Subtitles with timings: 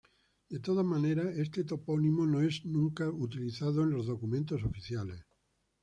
[0.49, 5.23] De todas maneras este topónimo no es nunca utilizado en los documentos oficiales.